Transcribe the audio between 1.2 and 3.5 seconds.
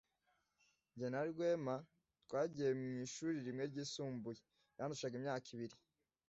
Rwema twagiye mu ishuri